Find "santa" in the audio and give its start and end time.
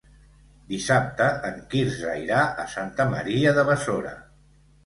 2.75-3.09